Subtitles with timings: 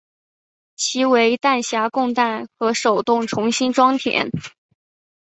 [0.75, 4.31] 其为弹匣供弹和手动重新装填。